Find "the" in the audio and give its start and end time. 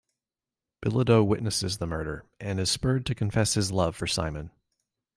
1.77-1.85